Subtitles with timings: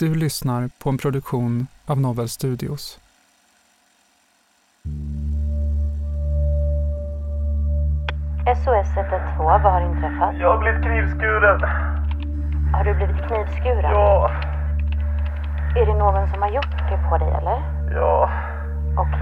[0.00, 2.98] Du lyssnar på en produktion av Novel Studios.
[8.56, 10.34] SOS 112, vad har inträffat?
[10.40, 11.60] Jag har blivit knivskuren.
[12.74, 13.90] Har du blivit knivskuren?
[13.92, 14.30] Ja,
[15.76, 17.58] Är det någon som har gjort det på dig eller?
[17.94, 18.30] ja.
[18.96, 19.20] Okej.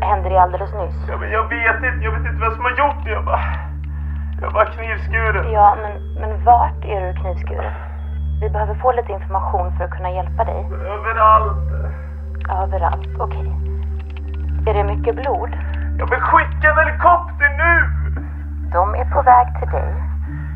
[0.00, 1.08] Hände det alldeles nyss?
[1.08, 3.10] ja men jag vet inte, jag vet inte vem som har gjort det.
[3.10, 3.42] Jag bara...
[4.40, 5.52] Jag bara knivskuren.
[5.52, 7.93] Ja, men, men vart är du knivskuren?
[8.44, 10.66] Vi behöver få lite information för att kunna hjälpa dig.
[10.94, 11.70] Överallt.
[12.62, 13.52] Överallt, okej.
[14.66, 15.50] Är det mycket blod?
[15.98, 17.72] Jag vill skicka en helikopter nu!
[18.72, 19.94] De är på väg till dig.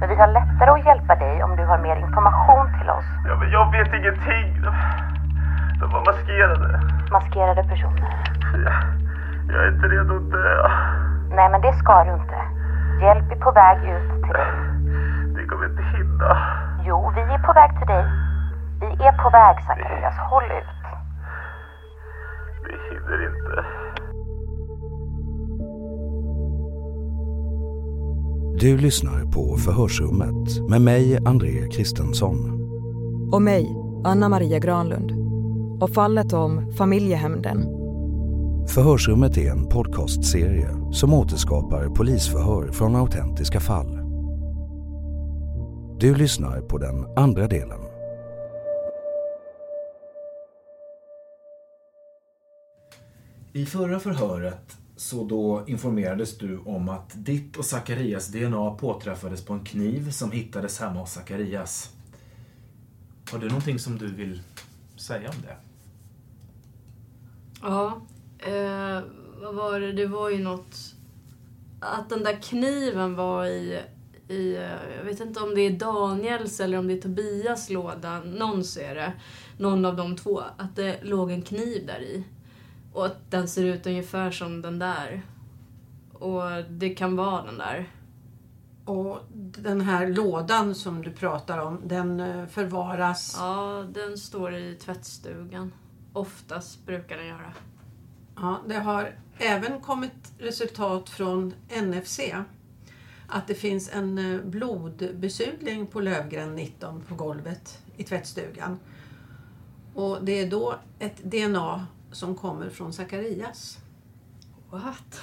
[0.01, 3.09] Men vi har lättare att hjälpa dig om du har mer information till oss.
[3.29, 4.63] Ja, men jag vet ingenting.
[4.65, 4.71] De,
[5.81, 6.81] de var maskerade.
[7.11, 8.09] Maskerade personer.
[8.53, 8.73] Jag,
[9.53, 10.69] jag är inte redo att dö.
[11.37, 12.39] Nej, men det ska du inte.
[13.01, 14.51] Hjälp är på väg ut till dig.
[15.37, 16.37] Det kommer inte hinna.
[16.87, 18.05] Jo, vi är på väg till dig.
[18.81, 20.15] Vi är på väg, Zacharias.
[20.31, 20.79] Håll ut.
[22.65, 23.65] Vi hinner inte.
[28.61, 32.37] Du lyssnar på Förhörsrummet med mig, André Kristensson.
[33.33, 35.13] Och mig, Anna Maria Granlund.
[35.83, 37.59] Och fallet om familjehämnden.
[38.69, 43.98] Förhörsrummet är en podcastserie som återskapar polisförhör från autentiska fall.
[46.01, 47.81] Du lyssnar på den andra delen.
[53.53, 59.53] I förra förhöret så då informerades du om att ditt och Zacharias DNA påträffades på
[59.53, 61.93] en kniv som hittades hemma hos Zacharias.
[63.33, 64.43] Har du någonting som du vill
[64.97, 65.57] säga om det?
[67.63, 68.01] Ja,
[68.39, 69.03] eh,
[69.41, 69.93] vad var det?
[69.93, 70.95] Det var ju något...
[71.81, 73.83] Att den där kniven var i,
[74.29, 74.57] i...
[74.57, 78.21] eh, Jag vet inte om det är Daniels eller om det är Tobias låda.
[78.21, 79.13] Någons är det.
[79.59, 80.43] Någon av de två.
[80.57, 82.25] Att det låg en kniv där i.
[82.93, 85.23] Och att den ser ut ungefär som den där.
[86.13, 87.89] Och det kan vara den där.
[88.85, 93.37] Och den här lådan som du pratar om, den eh, förvaras...
[93.39, 95.73] Ja, den står i tvättstugan.
[96.13, 97.53] Oftast brukar den göra.
[98.37, 102.21] Ja, det har även kommit resultat från NFC.
[103.29, 108.79] Att det finns en eh, blodbesudling på Lövgren 19 på golvet i tvättstugan.
[109.95, 113.79] Och det är då ett DNA som kommer från Zacharias.
[114.71, 115.21] What?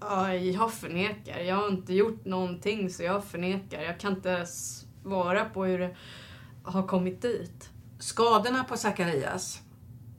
[0.00, 1.38] Ja, jag förnekar.
[1.38, 3.82] Jag har inte gjort någonting så jag förnekar.
[3.82, 5.96] Jag kan inte svara på hur det
[6.64, 7.70] har kommit dit.
[7.98, 9.60] Skadorna på Zacharias.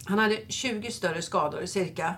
[0.06, 2.16] Han hade 20 större skador cirka.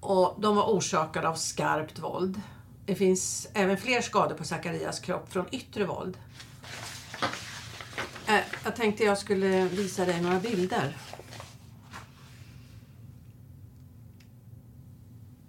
[0.00, 2.40] Och de var orsakade av skarpt våld.
[2.86, 6.18] Det finns även fler skador på Zacharias kropp från yttre våld.
[8.28, 10.96] Eh, Jag tänkte jag skulle visa dig några bilder.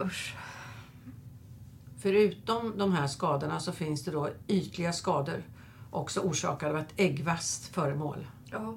[0.03, 0.35] Usch.
[1.99, 5.43] Förutom de här skadorna så finns det då ytliga skador
[5.91, 8.27] också orsakade av ett äggvast föremål.
[8.51, 8.75] Ja.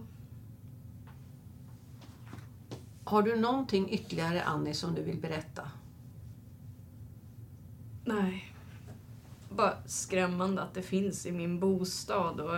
[3.05, 5.71] Har du någonting ytterligare Annie som du vill berätta?
[8.05, 8.55] Nej.
[9.49, 12.41] bara skrämmande att det finns i min bostad.
[12.41, 12.57] Och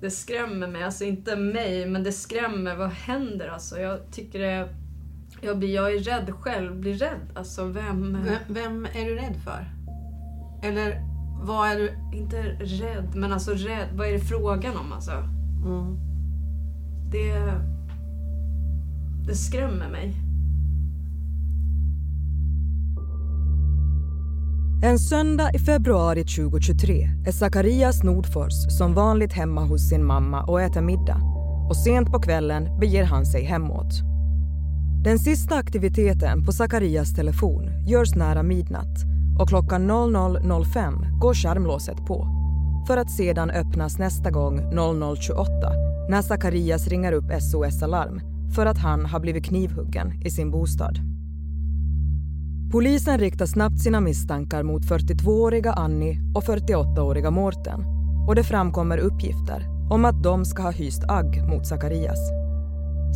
[0.00, 2.76] det skrämmer mig, alltså inte mig, men det skrämmer.
[2.76, 3.78] Vad händer alltså?
[3.78, 4.68] Jag tycker det...
[5.40, 7.32] Jag, blir, jag är rädd själv, blir rädd.
[7.34, 8.18] Alltså vem...
[8.24, 9.64] Vem, vem är du rädd för?
[10.62, 11.02] Eller
[11.42, 12.18] vad är du...
[12.18, 13.88] Inte rädd, men alltså rädd.
[13.92, 15.12] Vad är det frågan om alltså?
[15.66, 15.96] Mm.
[17.10, 17.52] Det...
[19.26, 20.27] Det skrämmer mig.
[24.88, 30.62] En söndag i februari 2023 är Zacharias Nordfors som vanligt hemma hos sin mamma och
[30.62, 31.20] äter middag.
[31.68, 33.92] Och sent på kvällen beger han sig hemåt.
[35.04, 39.04] Den sista aktiviteten på Zacharias telefon görs nära midnatt
[39.40, 42.26] och klockan 00.05 går skärmlåset på
[42.86, 48.20] för att sedan öppnas nästa gång 00.28 när Zacharias ringer upp SOS Alarm
[48.54, 51.17] för att han har blivit knivhuggen i sin bostad.
[52.70, 57.84] Polisen riktar snabbt sina misstankar mot 42-åriga Annie och 48-åriga Mårten
[58.26, 62.18] och det framkommer uppgifter om att de ska ha hyst agg mot Zacharias.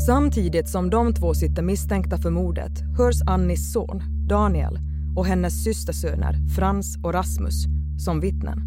[0.07, 4.79] Samtidigt som de två sitter misstänkta för mordet hörs Annis son, Daniel,
[5.17, 7.65] och hennes systersöner Frans och Rasmus
[7.99, 8.59] som vittnen.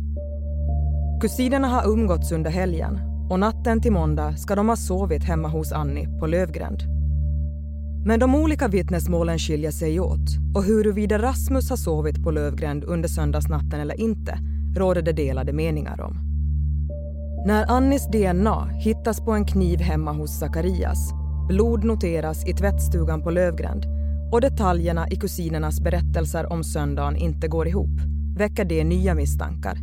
[1.21, 2.99] Kusinerna har umgåtts under helgen
[3.29, 6.94] och natten till måndag ska de ha sovit hemma hos Annie på Lövgränd.
[8.07, 13.09] Men de olika vittnesmålen skiljer sig åt och huruvida Rasmus har sovit på Lövgränd under
[13.09, 14.39] söndagsnatten eller inte
[14.75, 16.17] råder det delade meningar om.
[17.45, 21.11] När Annis DNA hittas på en kniv hemma hos Zacharias,
[21.47, 23.85] blod noteras i tvättstugan på Lövgränd
[24.31, 27.99] och detaljerna i kusinernas berättelser om söndagen inte går ihop
[28.37, 29.77] väcker det nya misstankar.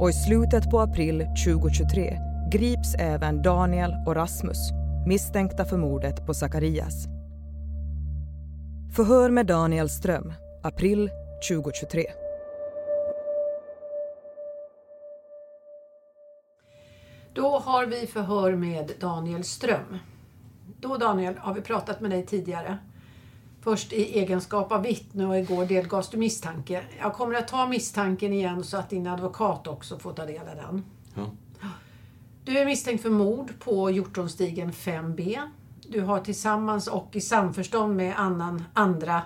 [0.00, 2.18] Och i slutet på april 2023
[2.52, 4.70] grips även Daniel och Rasmus
[5.06, 7.19] misstänkta för mordet på Zacharias.
[8.96, 10.32] Förhör med Daniel Ström,
[10.62, 11.10] april
[11.48, 12.04] 2023.
[17.34, 19.98] Då har vi förhör med Daniel Ström.
[20.80, 22.78] Då Daniel har vi pratat med dig tidigare.
[23.60, 26.82] Först i egenskap av vittne och igår delgavs du misstanke.
[27.00, 30.56] Jag kommer att ta misstanken igen så att din advokat också får ta del av
[30.56, 30.84] den.
[31.14, 31.30] Ja.
[32.44, 35.50] Du är misstänkt för mord på Hjortonstigen 5B.
[35.92, 39.22] Du har tillsammans och i samförstånd med annan, andra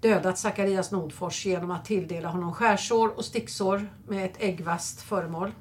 [0.00, 5.52] dödat Zacharias Nordfors genom att tilldela honom skärsår och sticksår med ett äggvast föremål.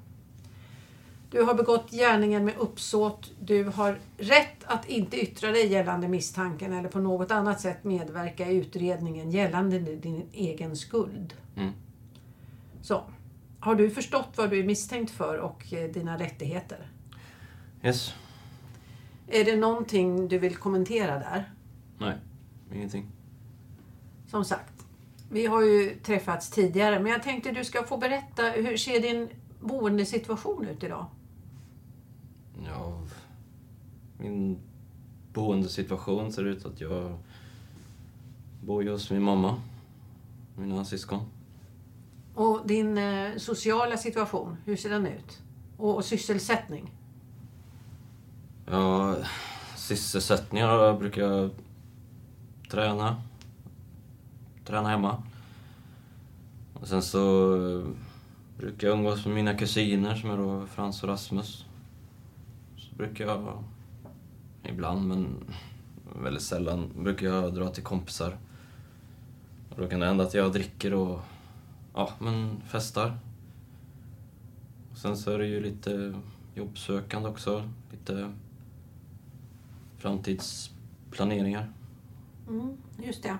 [1.31, 3.31] Du har begått gärningen med uppsåt.
[3.39, 8.49] Du har rätt att inte yttra dig gällande misstanken eller på något annat sätt medverka
[8.49, 11.33] i utredningen gällande din egen skuld.
[11.57, 11.71] Mm.
[12.81, 13.03] Så.
[13.59, 16.91] Har du förstått vad du är misstänkt för och eh, dina rättigheter?
[17.83, 18.13] Yes.
[19.31, 21.51] Är det någonting du vill kommentera där?
[21.97, 22.17] Nej,
[22.73, 23.05] ingenting.
[24.27, 24.85] Som sagt,
[25.29, 29.29] vi har ju träffats tidigare men jag tänkte du ska få berätta hur ser din
[29.59, 31.05] boendesituation ut idag?
[32.65, 33.01] Ja,
[34.17, 34.57] min
[35.33, 37.17] boendesituation ser ut att jag
[38.63, 39.61] bor hos min mamma,
[40.55, 41.25] mina syskon.
[42.35, 45.41] Och din eh, sociala situation, hur ser den ut?
[45.77, 46.91] Och, och sysselsättning?
[48.71, 49.15] Ja,
[49.75, 51.49] sysselsättningar brukar jag
[52.69, 53.21] träna.
[54.65, 55.23] Träna hemma.
[56.73, 57.85] Och sen så eh,
[58.57, 61.65] brukar jag umgås med mina kusiner som är då Frans och Rasmus.
[62.77, 63.63] Så brukar jag,
[64.63, 65.53] ibland men
[66.23, 68.37] väldigt sällan, brukar jag dra till kompisar.
[69.69, 71.19] Och då kan det hända att jag dricker och
[71.93, 73.17] ja, men festar.
[74.91, 76.13] Och sen så är det ju lite
[76.55, 77.69] jobbsökande också.
[77.91, 78.31] Lite
[80.01, 81.73] framtidsplaneringar.
[82.47, 83.37] Mm, just det.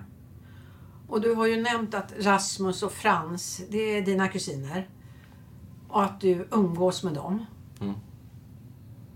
[1.08, 4.88] Och du har ju nämnt att Rasmus och Frans, det är dina kusiner.
[5.88, 7.46] Och att du umgås med dem.
[7.80, 7.94] Mm.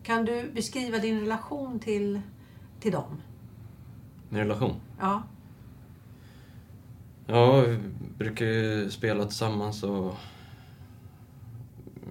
[0.03, 2.21] Kan du beskriva din relation till,
[2.81, 3.23] till dem?
[4.29, 4.75] Min relation?
[5.01, 5.23] Ja.
[7.27, 7.79] Ja, vi
[8.19, 10.15] brukar ju spela tillsammans och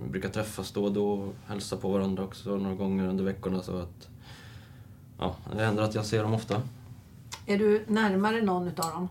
[0.04, 3.62] vi brukar träffas då och då och hälsa på varandra också några gånger under veckorna
[3.62, 4.10] så att
[5.20, 6.62] ja, det händer att jag ser dem ofta.
[7.46, 9.10] Är du närmare någon utav dem?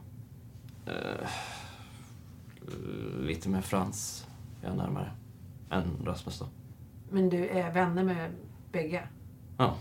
[0.86, 1.28] Eh,
[3.20, 4.26] lite med Frans
[4.62, 5.10] är jag närmare
[5.70, 6.46] än Rasmus då.
[7.10, 8.30] Men du är vänner med
[8.72, 9.08] bägge?
[9.58, 9.74] Ja.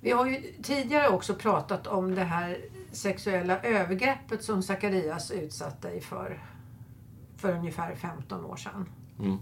[0.00, 2.58] Vi har ju tidigare också pratat om det här
[2.92, 6.42] sexuella övergreppet som Zacharias utsatte dig för
[7.36, 8.88] för ungefär 15 år sedan.
[9.18, 9.38] Mm.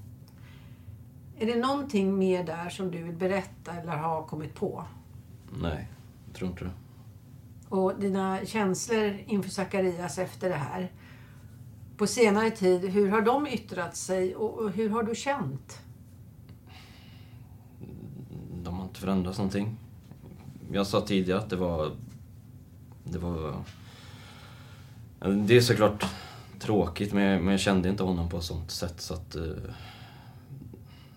[1.42, 4.84] Är det någonting mer där som du vill berätta eller har kommit på?
[5.62, 5.88] Nej,
[6.26, 6.70] jag tror inte det.
[7.68, 10.92] Och dina känslor inför Zacharias efter det här.
[11.96, 15.80] på senare tid, hur har de yttrat sig och hur har du känt?
[18.62, 19.76] De har inte förändrats någonting.
[20.72, 21.96] Jag sa tidigare att det var...
[23.04, 23.54] Det var...
[25.46, 26.06] Det är såklart
[26.58, 29.34] tråkigt, men jag, men jag kände inte honom på ett sånt sätt så att...
[29.36, 29.42] eh,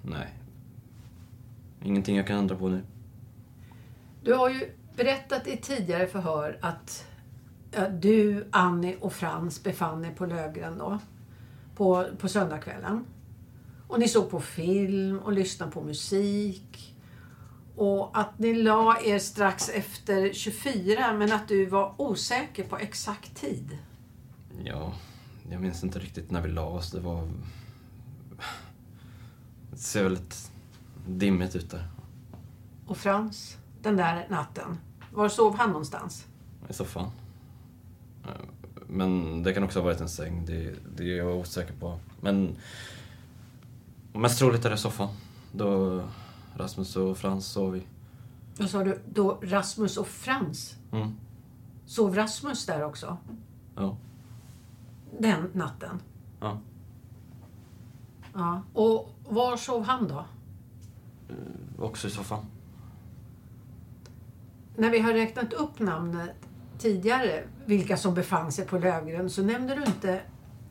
[0.09, 0.33] nej.
[1.83, 2.81] Ingenting jag kan ändra på nu.
[4.23, 7.07] Du har ju berättat i tidigare förhör att
[7.99, 10.99] du, Annie och Frans befann er på Lövgren då.
[11.75, 13.05] På, på söndagskvällen.
[13.87, 16.95] Och ni såg på film och lyssnade på musik.
[17.75, 23.35] Och att ni la er strax efter 24 men att du var osäker på exakt
[23.35, 23.77] tid.
[24.63, 24.93] Ja,
[25.49, 26.91] jag minns inte riktigt när vi la oss.
[26.91, 27.29] Det var...
[29.75, 30.51] Det ser väldigt
[31.07, 31.87] dimmigt ut där.
[32.87, 34.77] Och Frans, den där natten,
[35.13, 36.25] var sov han någonstans?
[36.69, 37.11] I soffan.
[38.23, 38.29] Eh,
[38.87, 40.45] Men det kan också ha varit en säng.
[40.45, 41.99] Det, det är jag osäker på.
[42.21, 42.55] Men
[44.13, 45.09] mest troligt är det soffan.
[45.51, 46.01] Då
[46.55, 47.83] Rasmus och Frans sov i.
[48.57, 49.01] Vad sa du?
[49.13, 50.75] Då Rasmus och Frans?
[50.91, 51.15] Mm.
[51.85, 53.17] Sov Rasmus där också?
[53.75, 53.97] Ja.
[55.19, 55.99] Den natten?
[56.39, 56.59] Ja.
[58.35, 58.61] Ja.
[58.73, 60.25] Och var sov han då?
[61.79, 62.45] Också i soffan.
[64.75, 66.35] När vi har räknat upp namnet
[66.77, 70.21] tidigare, vilka som befann sig på Lövgren, så nämnde du inte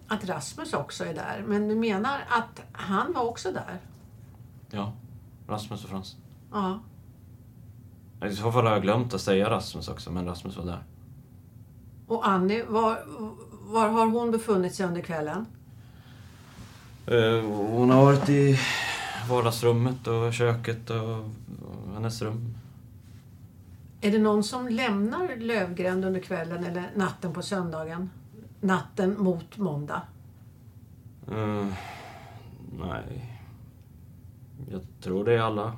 [0.09, 1.45] att Rasmus också är där.
[1.47, 3.81] Men du menar att han var också där?
[4.71, 4.93] Ja.
[5.49, 6.17] Rasmus och Frans.
[6.53, 6.81] Ja.
[8.29, 10.85] I så fall har jag glömt att säga Rasmus också, men Rasmus var där.
[12.07, 12.99] Och Annie, var,
[13.73, 15.47] var har hon befunnit sig under kvällen?
[17.07, 18.59] Eh, Hon har varit i
[19.31, 21.19] vardagsrummet och köket och
[21.89, 22.55] och hennes rum.
[24.01, 28.11] Är det någon som lämnar Lövgren under kvällen eller natten på söndagen?
[28.61, 30.03] Natten mot måndag?
[31.33, 31.67] Eh,
[32.79, 33.41] nej.
[34.71, 35.73] Jag tror det är alla.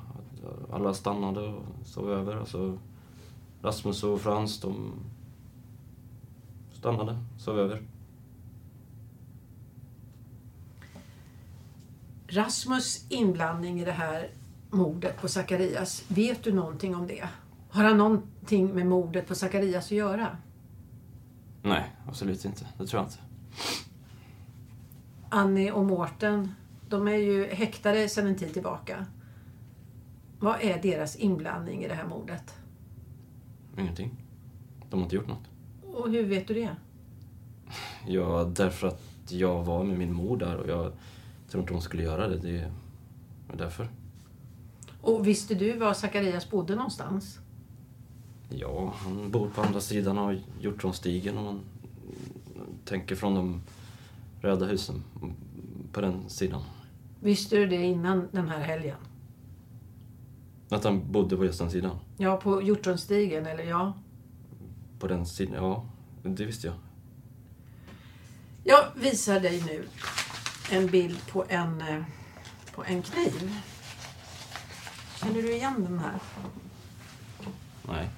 [0.73, 2.35] Alla stannade och sov över.
[2.37, 2.77] Alltså,
[3.61, 4.91] Rasmus och Frans, de
[6.73, 7.81] stannade, sov över.
[12.27, 14.29] Rasmus inblandning i det här
[14.69, 17.29] mordet på Zacharias, vet du någonting om det?
[17.69, 20.37] Har han någonting med mordet på Zacharias att göra?
[21.61, 22.67] Nej, absolut inte.
[22.77, 23.19] Det tror jag inte.
[25.29, 26.55] Annie och Mårten,
[26.89, 29.05] de är ju häktade sedan en tid tillbaka.
[30.39, 32.55] Vad är deras inblandning i det här mordet?
[33.77, 34.11] Ingenting.
[34.89, 35.49] De har inte gjort något.
[35.93, 36.75] Och hur vet du det?
[38.07, 40.91] Ja, därför att jag var med min mor där och jag
[41.51, 42.37] tror inte hon skulle göra det.
[42.37, 42.71] Det är
[43.53, 43.89] därför.
[45.01, 47.39] Och visste du var Zacharias bodde någonstans?
[48.49, 51.59] Ja, han bor på andra sidan av Hjortronstigen om man
[52.85, 53.61] tänker från de
[54.41, 55.03] röda husen
[55.91, 56.61] på den sidan.
[57.19, 58.97] Visste du det innan den här helgen?
[60.69, 61.95] Att han bodde på just den sidan.
[62.17, 63.93] Ja, på Hjortronstigen, eller ja?
[64.99, 65.85] På den sidan, ja.
[66.23, 66.75] Det visste jag.
[68.63, 69.83] Jag visar dig nu
[70.71, 72.03] en bild på en, eh,
[72.75, 73.51] på en kniv.
[75.15, 76.19] Känner du igen den här?
[77.87, 78.09] Nej.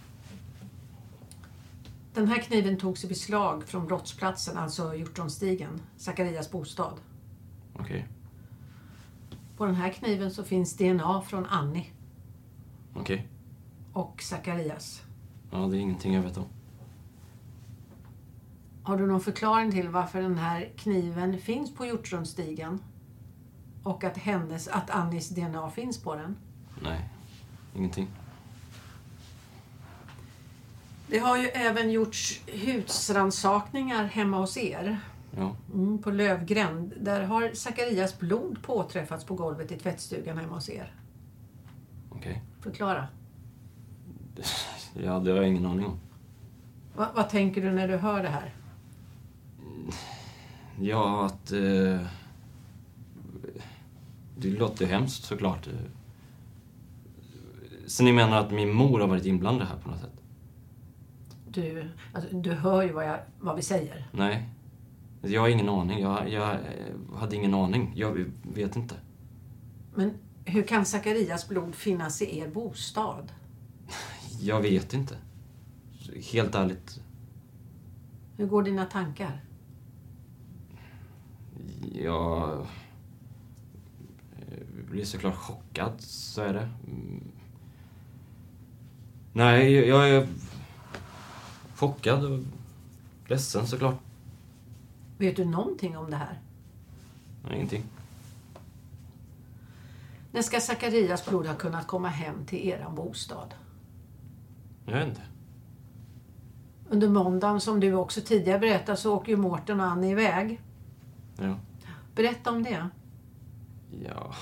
[2.13, 6.93] Den här kniven togs i beslag från brottsplatsen, alltså Hjortronstigen, Zacharias bostad.
[7.73, 8.07] Okej.
[9.57, 11.85] På den här kniven så finns DNA från Annie
[12.95, 13.27] Okej.
[13.93, 15.01] och Zacharias.
[15.51, 16.45] Ja, det är ingenting jag vet om.
[18.89, 22.79] Har du någon förklaring till varför den här kniven finns på Hjortronstigen?
[23.83, 26.37] Och att, hennes, att Annies DNA finns på den?
[26.83, 27.09] Nej,
[27.75, 28.07] ingenting.
[31.07, 34.99] Det har ju även gjorts husrannsakningar hemma hos er.
[35.37, 35.55] Ja.
[35.73, 36.93] Mm, på Lövgränd.
[37.01, 40.93] Där har Zacharias blod påträffats på golvet i tvättstugan hemma hos er.
[42.09, 42.43] Okej.
[42.61, 43.07] Förklara.
[44.93, 45.99] Ja, det har jag ingen aning om.
[46.95, 48.53] Va, vad tänker du när du hör det här?
[50.79, 51.51] Ja, att...
[51.51, 52.01] Eh,
[54.37, 55.69] det låter ju hemskt såklart.
[57.87, 60.21] Så ni menar att min mor har varit inblandad här på något sätt?
[61.47, 64.07] Du, alltså, du hör ju vad, jag, vad vi säger.
[64.11, 64.49] Nej.
[65.21, 65.99] Jag har ingen aning.
[65.99, 66.57] Jag, jag
[67.15, 67.91] hade ingen aning.
[67.95, 68.95] Jag vet inte.
[69.95, 70.13] Men
[70.45, 73.31] hur kan Zacharias blod finnas i er bostad?
[74.39, 75.17] Jag vet inte.
[76.31, 77.01] Helt ärligt.
[78.37, 79.43] Hur går dina tankar?
[81.93, 82.59] Jag
[84.37, 86.69] eh, blir såklart chockad, så är det.
[86.87, 87.23] Mm.
[89.33, 90.27] Nej, jag- är
[91.75, 92.39] chockad och
[93.27, 93.99] ledsen såklart.
[95.17, 96.39] Vet du någonting om det här?
[97.53, 97.83] Ingenting.
[100.31, 103.53] När ska Zacharias blod ha kunnat komma hem till eran bostad?
[104.85, 105.21] Jag vet inte.
[106.89, 110.61] Under måndagen, som du också tidigare berättade, så åker ju Mårten och Annie iväg.
[111.37, 111.55] Ja.
[112.15, 112.89] Berätta om det.
[114.03, 114.33] Ja...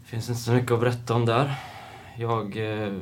[0.00, 1.54] Det finns inte så mycket att berätta om där.
[2.18, 2.92] Jag eh,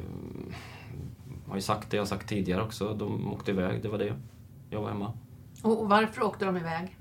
[1.49, 2.95] har ju sagt det jag sagt tidigare också.
[2.95, 4.15] De åkte iväg, det var det.
[4.71, 5.13] Jag var hemma.
[5.63, 6.97] Och varför åkte de iväg?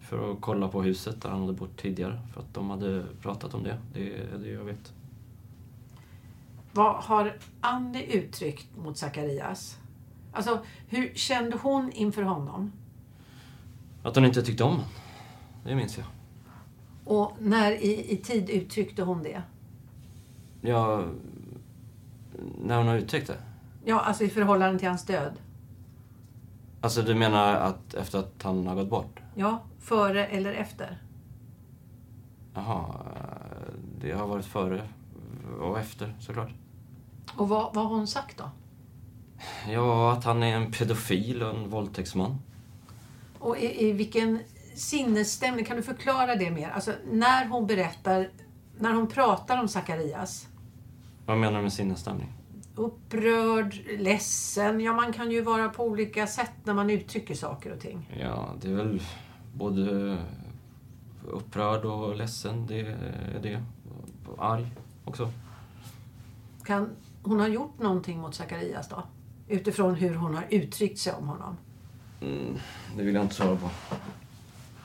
[0.00, 2.20] För att kolla på huset där han hade bott tidigare.
[2.32, 3.78] För att de hade pratat om det.
[3.94, 4.92] Det är det jag vet.
[6.72, 9.78] Vad har Annie uttryckt mot Zacharias?
[10.32, 12.72] Alltså, hur kände hon inför honom?
[14.02, 14.86] Att hon inte tyckte om honom.
[15.64, 16.06] Det minns jag.
[17.04, 19.42] Och när i, i tid uttryckte hon det?
[20.60, 21.04] Ja...
[22.62, 23.38] När hon har uttryckt det?
[23.84, 25.32] Ja, alltså i förhållande till hans död.
[26.80, 29.20] Alltså du menar att efter att han har gått bort?
[29.34, 31.02] Ja, före eller efter?
[32.54, 32.84] Jaha,
[34.00, 34.88] det har varit före
[35.60, 36.50] och efter såklart.
[37.36, 38.50] Och vad, vad har hon sagt då?
[39.68, 42.38] Ja, att han är en pedofil och en våldtäktsman.
[43.40, 44.38] Och i, i vilken
[44.74, 46.70] sinnesstämning, kan du förklara det mer?
[46.70, 48.30] Alltså när hon berättar,
[48.78, 50.48] när hon pratar om Zacharias.
[51.26, 52.32] Vad menar du med sinnesstämning?
[52.74, 57.80] Upprörd, ledsen, ja man kan ju vara på olika sätt när man uttrycker saker och
[57.80, 58.16] ting.
[58.20, 59.02] Ja, det är väl
[59.54, 60.16] både
[61.28, 63.62] upprörd och ledsen, det är det.
[64.38, 64.66] Arg
[65.04, 65.32] också.
[66.64, 66.90] Kan
[67.22, 69.02] hon ha gjort någonting mot Zacharias då?
[69.48, 71.56] Utifrån hur hon har uttryckt sig om honom.
[72.20, 72.56] Mm,
[72.96, 73.70] det vill jag inte svara på.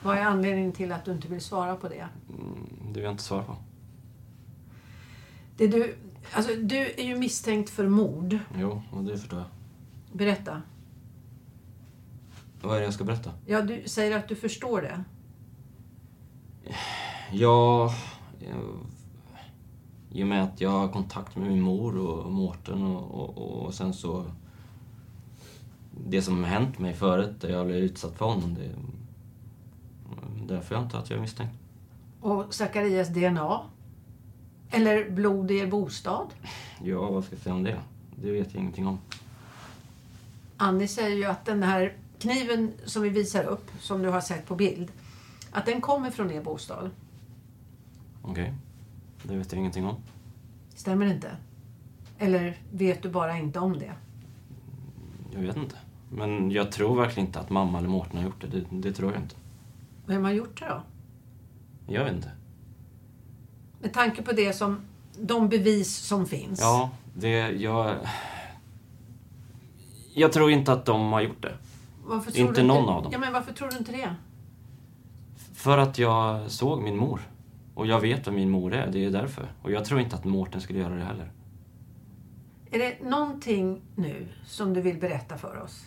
[0.02, 2.08] Vad är anledningen till att du inte vill svara på det?
[2.28, 3.56] Mm, det vill jag inte svara på.
[5.56, 5.94] Det du,
[6.32, 8.38] alltså, du är ju misstänkt för mord.
[8.58, 9.48] Jo, och det förstår jag.
[10.12, 10.62] Berätta.
[12.62, 13.30] Vad är det jag ska berätta?
[13.46, 15.04] Ja, du säger att du förstår det.
[17.32, 17.94] Ja...
[18.40, 18.78] jag-
[20.12, 23.74] I och med att jag har kontakt med min mor och Mårten och, och, och
[23.74, 24.24] sen så...
[26.04, 28.70] Det som har hänt mig förut, där jag blev utsatt för honom, det...
[30.46, 31.54] Därför jag antar att jag är misstänkt.
[32.20, 33.60] Och Zacharias DNA?
[34.70, 36.26] Eller blod i er bostad?
[36.82, 37.80] Ja, vad ska jag säga om det?
[38.16, 38.98] Det vet jag ingenting om.
[40.56, 44.46] Annie säger ju att den här kniven som vi visar upp, som du har sett
[44.46, 44.92] på bild,
[45.50, 46.90] att den kommer från er bostad.
[48.22, 48.54] Okej.
[49.22, 49.96] Det vet jag ingenting om.
[50.74, 51.36] Stämmer det inte?
[52.18, 53.92] Eller vet du bara inte om det?
[55.32, 55.76] Jag vet inte.
[56.10, 58.46] Men jag tror verkligen inte att mamma eller Mårten har gjort det.
[58.46, 59.34] Det, det tror jag inte.
[60.06, 60.82] Vem har gjort det då?
[61.92, 62.30] Jag vet inte.
[63.80, 64.80] Med tanke på det som,
[65.20, 66.60] de bevis som finns.
[66.60, 67.50] Ja, det...
[67.50, 67.94] Jag...
[70.14, 71.54] Jag tror inte att de har gjort det.
[72.34, 73.12] Inte någon av dem.
[73.12, 74.14] Ja, men varför tror du inte det?
[75.54, 77.20] För att jag såg min mor.
[77.74, 79.52] Och jag vet vem min mor är, det är därför.
[79.62, 81.30] Och jag tror inte att Mårten skulle göra det heller.
[82.70, 85.84] Är det någonting nu som du vill berätta för oss?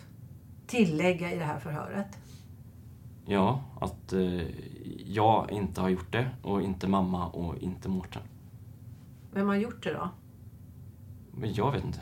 [0.70, 2.18] Tillägga i det här förhöret?
[3.26, 4.42] Ja, att eh,
[5.06, 8.22] jag inte har gjort det och inte mamma och inte Mårten.
[9.32, 10.08] Vem har gjort det då?
[11.32, 12.00] Men jag vet inte.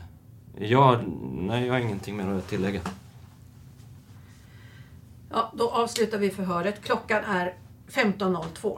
[0.57, 2.81] Jag, nej, jag har ingenting mer att tillägga.
[5.29, 6.81] Ja, då avslutar vi förhöret.
[6.81, 7.53] Klockan är
[7.87, 8.77] 15.02.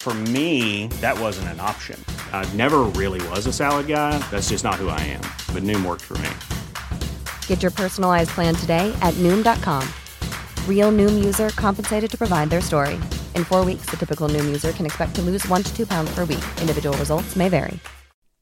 [0.00, 2.02] For me, that wasn't an option.
[2.32, 4.16] I never really was a salad guy.
[4.30, 5.20] That's just not who I am.
[5.52, 6.30] But Noom worked for me.
[7.46, 9.86] Get your personalized plan today at Noom.com.
[10.66, 12.94] Real Noom user compensated to provide their story.
[13.34, 16.10] In four weeks, the typical Noom user can expect to lose one to two pounds
[16.14, 16.44] per week.
[16.62, 17.78] Individual results may vary.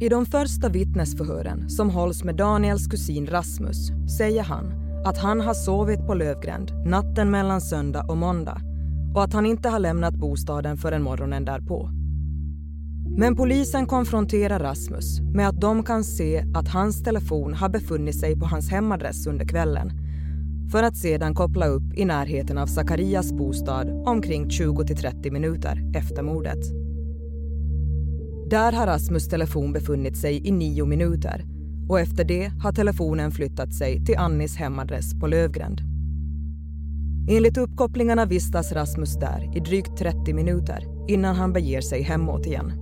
[0.00, 3.76] I de första vittnesförhören som hålls med Daniels kusin Rasmus
[4.18, 4.72] säger han
[5.04, 8.60] att han har sovit på Lövgränd natten mellan söndag och måndag
[9.14, 11.90] och att han inte har lämnat bostaden förrän morgonen därpå.
[13.18, 18.36] Men polisen konfronterar Rasmus med att de kan se att hans telefon har befunnit sig
[18.38, 19.92] på hans hemadress under kvällen
[20.72, 26.85] för att sedan koppla upp i närheten av Sakarias bostad omkring 20-30 minuter efter mordet.
[28.50, 31.44] Där har Rasmus telefon befunnit sig i nio minuter
[31.88, 35.80] och efter det har telefonen flyttat sig till Annis hemadress på Lövgränd.
[37.30, 42.72] Enligt uppkopplingarna vistas Rasmus där i drygt 30 minuter innan han beger sig hemåt igen.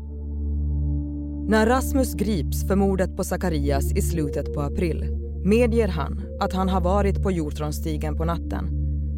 [1.49, 5.05] När Rasmus grips för mordet på Sakarias i slutet på april
[5.45, 8.69] medger han att han har varit på Hjortronstigen på natten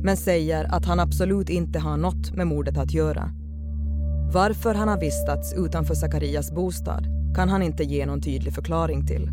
[0.03, 3.31] men säger att han absolut inte har något med mordet att göra
[4.33, 9.31] varför han har vistats utanför Sakarias bostad kan han inte ge någon tydlig förklaring till.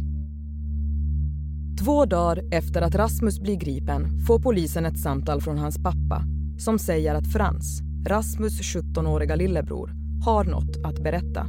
[1.84, 6.24] Två dagar efter att Rasmus blir gripen får polisen ett samtal från hans pappa
[6.58, 9.92] som säger att Frans, Rasmus 17-åriga lillebror,
[10.26, 11.48] har något att berätta.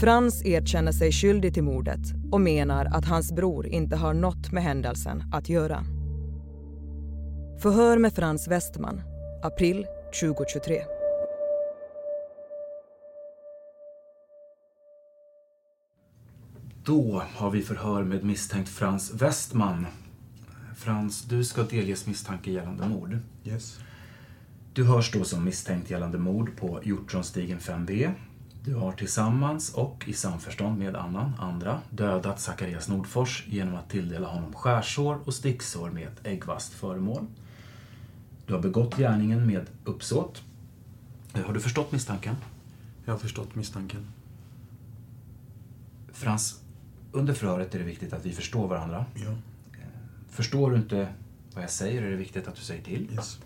[0.00, 2.00] Frans erkänner sig skyldig till mordet
[2.32, 5.84] och menar att hans bror inte har något med händelsen att göra.
[7.62, 9.02] Förhör med Frans Westman,
[9.42, 9.86] april
[10.20, 10.99] 2023.
[16.84, 19.86] Då har vi förhör med misstänkt Frans Westman.
[20.76, 23.18] Frans, du ska delges misstanke gällande mord.
[23.44, 23.78] Yes.
[24.72, 28.12] Du hörs då som misstänkt gällande mord på Hjortronstigen 5B.
[28.64, 34.28] Du har tillsammans och i samförstånd med annan, andra, dödat Zacharias Nordfors genom att tilldela
[34.28, 37.26] honom skärsår och sticksår med ett äggvast föremål.
[38.46, 40.42] Du har begått gärningen med uppsåt.
[41.46, 42.36] Har du förstått misstanken?
[43.04, 44.06] Jag har förstått misstanken.
[46.12, 46.60] Frans,
[47.12, 49.06] under förhöret är det viktigt att vi förstår varandra.
[49.14, 49.34] Ja.
[50.28, 51.08] Förstår du inte
[51.54, 53.08] vad jag säger är det viktigt att du säger till.
[53.14, 53.40] Yes.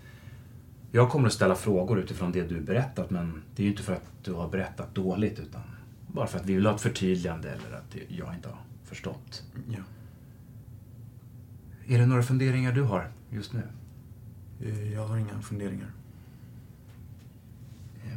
[0.91, 3.93] Jag kommer att ställa frågor utifrån det du berättat men det är ju inte för
[3.93, 5.61] att du har berättat dåligt utan
[6.07, 9.43] bara för att vi vill ha ett förtydligande eller att jag inte har förstått.
[9.69, 9.79] Ja.
[11.87, 13.61] Är det några funderingar du har just nu?
[14.63, 15.91] Eh, Jag har inga funderingar.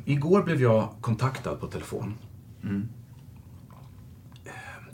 [0.05, 2.15] Igår blev jag kontaktad på telefon.
[2.63, 2.89] Mm.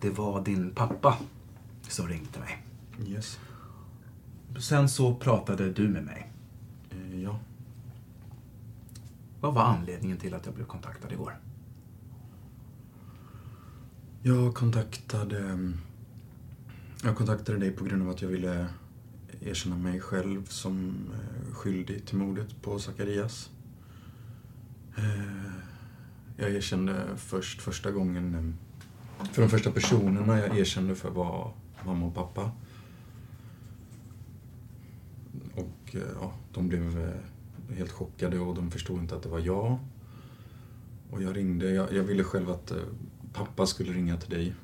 [0.04, 1.18] Det var din pappa
[1.88, 2.62] som ringde mig.
[3.06, 3.38] Yes.
[4.58, 6.32] Sen så pratade du med mig.
[6.90, 7.38] Eh, Ja.
[9.40, 11.38] Vad var anledningen till att jag blev kontaktad igår?
[14.22, 15.72] Jag kontaktade...
[17.02, 18.66] Jag kontaktade dig på grund av att jag ville
[19.40, 23.50] erkänna mig själv som eh, skyldig till mordet på Zacharias.
[24.96, 25.52] Eh,
[26.36, 28.54] Jag erkände först första gången...
[29.18, 31.52] För de första personerna jag erkände för var
[31.84, 32.50] mamma och pappa.
[35.54, 39.38] Och eh, ja, de blev eh, helt chockade och de förstod inte att det var
[39.38, 39.78] jag.
[41.10, 41.70] Och jag ringde.
[41.70, 42.76] Jag, jag ville själv att eh,
[43.32, 44.54] pappa skulle ringa till dig.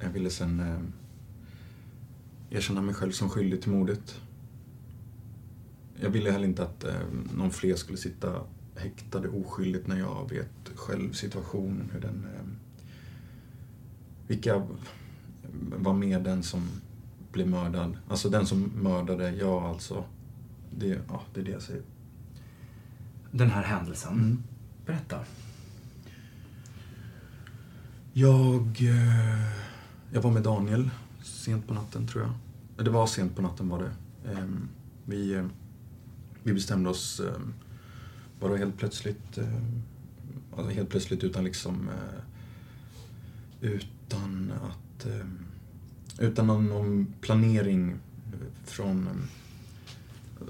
[0.00, 0.80] Jag ville sen eh,
[2.58, 4.20] erkänna mig själv som skyldig till mordet.
[6.00, 6.94] Jag ville heller inte att eh,
[7.36, 8.40] någon fler skulle sitta
[8.76, 12.26] häktade oskyldigt när jag vet själv situationen, hur den
[14.32, 14.62] vilka
[15.76, 16.68] var med den som
[17.32, 17.96] blev mördad.
[18.08, 20.04] Alltså den som mördade, ja alltså.
[20.78, 21.82] Det, ja, det är det jag säger.
[23.30, 24.42] Den här händelsen, Mm.
[24.86, 25.18] berätta.
[28.12, 29.48] Jag, eh,
[30.12, 30.90] jag var med Daniel
[31.22, 32.24] sent på natten, tror
[32.76, 32.84] jag.
[32.84, 34.30] Det var sent på natten var det.
[34.32, 34.68] Ehm,
[35.06, 35.44] Vi, eh,
[36.42, 37.40] vi bestämde oss eh,
[38.40, 39.38] bara helt plötsligt,
[40.56, 41.88] alltså helt plötsligt utan liksom,
[43.60, 43.70] eh,
[44.12, 47.96] utan att, eh, utan någon, planering
[48.64, 50.46] från, eh,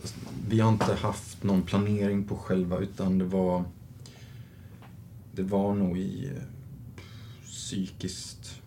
[0.49, 3.65] vi har inte haft någon planering på själva utan det var,
[5.33, 6.43] det var nog i eh,
[7.45, 8.61] psykiskt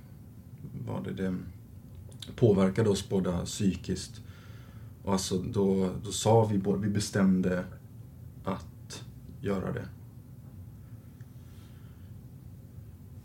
[0.88, 1.36] var det det
[2.36, 4.22] påverkade oss båda psykiskt.
[5.04, 7.66] Och alltså då, då sa vi båda, vi bestämde
[8.44, 9.04] att
[9.42, 9.86] göra det.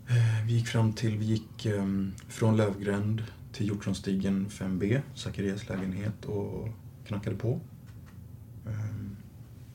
[0.11, 6.25] Eh, vi gick fram till, vi gick ehm, från Lövgränd till Hjortronstigen 5B, Zacharias lägenhet
[6.25, 6.69] och
[7.07, 7.59] knackade på.
[8.67, 9.15] Ehm,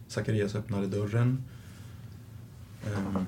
[0.08, 1.42] Zacharias öppnade dörren.
[2.86, 3.26] Ehm,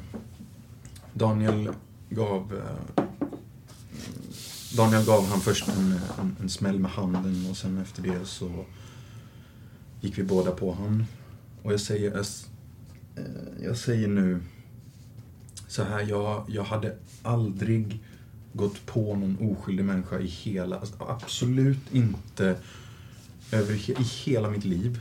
[1.15, 1.71] Daniel
[2.11, 3.05] gav eh,
[4.77, 8.65] Daniel gav han först en, en, en smäll med handen och sen efter det så
[10.01, 11.05] gick vi båda på han.
[11.63, 12.27] Och jag säger, jag,
[13.17, 14.41] eh, jag säger nu
[15.69, 18.03] så här, jag, jag hade aldrig
[18.53, 22.57] gått på någon oskyldig människa i hela, alltså absolut inte
[23.53, 25.01] över i hela mitt liv.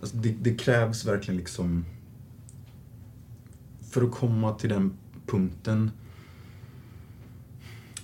[0.00, 1.84] Alltså det, det krävs verkligen liksom
[3.90, 4.92] för att komma till den
[5.26, 5.90] punkten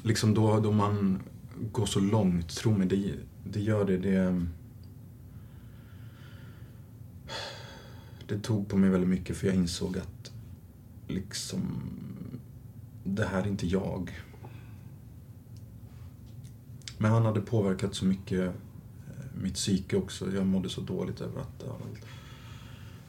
[0.03, 1.23] liksom då, då man
[1.73, 3.13] går så långt, tro mig, det,
[3.45, 3.99] det gör det.
[3.99, 4.47] det.
[8.27, 10.14] Det tog på mig väldigt mycket för jag insåg att
[11.09, 11.91] liksom,
[13.05, 14.11] det här är inte jag.
[16.99, 18.53] Men han hade påverkat så mycket eh,
[19.43, 20.33] mitt psyke också.
[20.33, 22.07] Jag mådde så dåligt över att allt,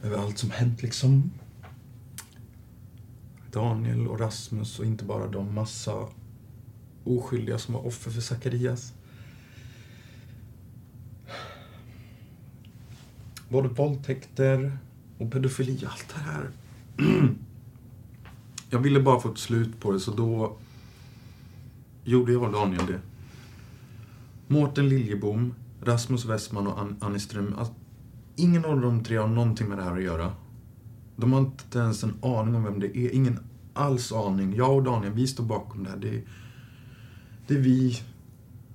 [0.03, 1.31] över allt som hänt liksom.
[3.51, 6.07] Daniel och Rasmus och inte bara de, massa
[7.03, 8.93] oskyldiga som var offer för Zacharias.
[13.49, 14.77] Både våldtäkter
[15.17, 16.51] och pedofili, allt det här.
[18.69, 20.57] Jag ville bara få ett slut på det, så då
[22.03, 22.99] gjorde jag och Daniel det.
[24.47, 27.55] Mårten Liljebom, Rasmus Westman och An- Annie Ström.
[27.57, 27.73] Alltså,
[28.35, 30.33] ingen av de tre har någonting med det här att göra.
[31.15, 33.09] De har inte ens en aning om vem det är.
[33.15, 33.39] Ingen
[33.73, 34.55] alls aning.
[34.55, 35.97] Jag och Daniel, vi står bakom det här.
[35.97, 36.23] Det är,
[37.47, 37.99] det är vi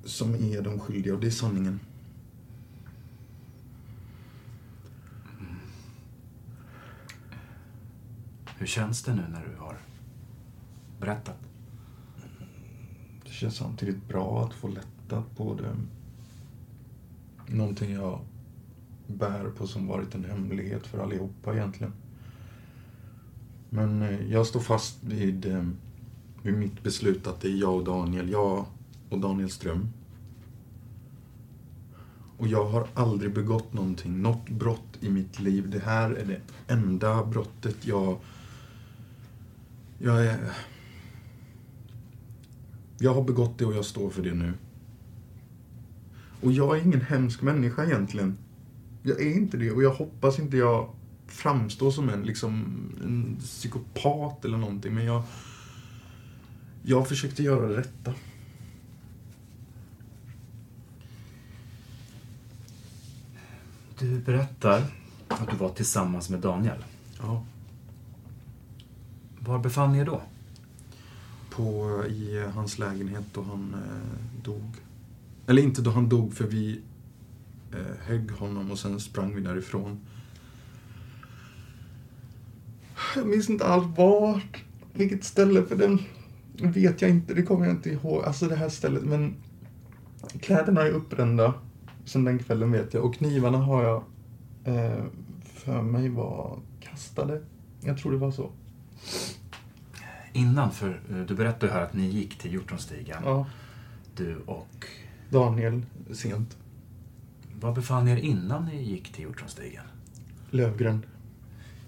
[0.05, 1.81] som är de skyldiga och det är sanningen.
[8.61, 9.79] Hur känns det nu när du har
[11.01, 11.39] berättat?
[13.25, 15.77] Det känns samtidigt bra att få lätta på det.
[17.55, 18.21] Någonting jag
[19.07, 21.93] bär på som varit en hemlighet för allihopa egentligen.
[23.71, 25.69] Men eh, jag står fast vid, eh,
[26.43, 28.31] vid mitt beslut att det är jag och Daniel.
[28.31, 28.65] Jag
[29.11, 29.89] och Daniel Ström.
[32.39, 35.71] Och jag har aldrig begått någonting, något brott i mitt liv.
[35.71, 36.41] Det här är det
[36.73, 38.19] enda brottet jag...
[40.03, 40.53] Jag är...
[42.99, 44.55] Jag har begått det och jag står för det nu.
[46.41, 48.39] Och jag är ingen hemsk människa egentligen.
[49.03, 50.91] Jag är inte det och jag hoppas inte jag
[51.27, 52.65] framstår som en, liksom,
[53.05, 54.95] en psykopat eller någonting.
[54.95, 55.23] Men jag,
[56.83, 58.15] jag försökte göra det rätta.
[63.99, 64.83] Du berättar
[65.29, 66.85] att du var tillsammans med Daniel.
[67.19, 67.45] Ja.
[69.51, 70.23] Var befann ni er då?
[71.51, 74.77] På, I hans lägenhet då han eh, dog.
[75.47, 76.81] Eller inte då han dog för vi
[77.73, 80.01] eh, högg honom och sen sprang vi därifrån.
[83.17, 85.99] Jag minns inte alls vart, vilket ställe för den
[86.73, 88.25] vet jag inte, det kommer jag inte ihåg.
[88.25, 89.35] Alltså det här stället, men
[90.41, 91.55] kläderna är uppbrända
[92.05, 93.05] sen den kvällen vet jag.
[93.05, 94.03] Och knivarna har jag
[94.65, 95.05] eh,
[95.43, 97.43] för mig var kastade.
[97.81, 98.51] Jag tror det var så.
[100.33, 103.23] Innan, för eh, du berättade här att ni gick till Hjortronstigen.
[103.25, 103.47] Ja.
[104.17, 104.87] Du och...
[105.31, 106.57] Daniel, sent.
[107.61, 109.85] Var befann ni er innan ni gick till Hjortronstigen?
[110.51, 111.07] Lövgränd.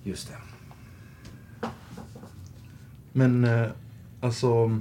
[0.04, 0.36] Just det.
[3.12, 3.66] Men eh,
[4.20, 4.80] alltså,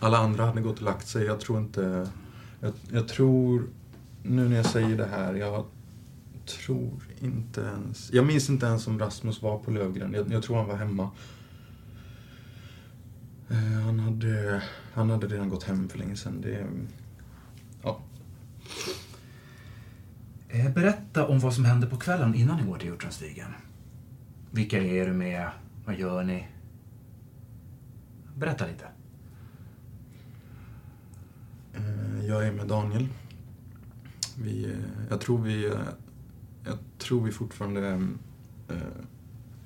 [0.00, 1.24] alla andra hade gått och lagt sig.
[1.24, 2.08] Jag tror inte...
[2.60, 3.66] Jag, jag tror,
[4.22, 5.64] nu när jag säger det här, jag
[6.46, 8.12] tror inte ens...
[8.12, 10.12] Jag minns inte ens om Rasmus var på Lövgren.
[10.12, 11.10] Jag, jag tror han var hemma.
[13.50, 14.62] Eh, han, hade,
[14.94, 16.40] han hade redan gått hem för länge sedan.
[16.40, 16.66] Det,
[17.82, 18.00] ja.
[20.48, 23.50] Eh, Berätta om vad som händer på kvällen innan ni går till Hjortronstigen.
[24.50, 25.50] Vilka är du med?
[25.84, 26.48] Vad gör ni?
[28.36, 28.86] Berätta lite.
[31.74, 33.08] Eh, Jag är med Daniel.
[34.38, 34.76] Vi,
[35.10, 35.64] jag tror vi,
[36.64, 38.08] jag tror vi fortfarande,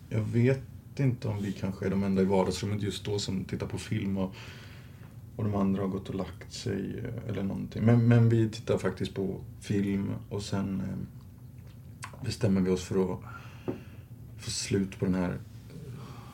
[0.09, 0.63] jag vet
[1.03, 4.17] inte om vi kanske är de enda i vardagsrummet just då som tittar på film
[4.17, 4.35] och,
[5.37, 7.85] och de andra har gått och lagt sig eh, eller någonting.
[7.85, 11.21] Men, men vi tittar faktiskt på film och sen eh,
[12.25, 13.21] bestämmer vi oss för att
[14.39, 15.39] få slut på den här